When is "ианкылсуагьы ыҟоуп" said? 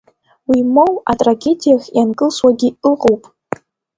1.97-3.23